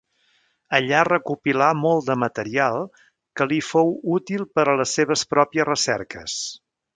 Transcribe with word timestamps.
Allà 0.77 1.01
recopilà 1.07 1.67
molt 1.81 2.07
de 2.07 2.15
material 2.21 2.77
que 3.41 3.47
li 3.51 3.59
fou 3.67 3.93
útil 4.17 4.47
per 4.57 4.67
a 4.73 4.77
les 4.81 4.97
seves 5.01 5.27
pròpies 5.35 5.71
recerques. 5.71 6.41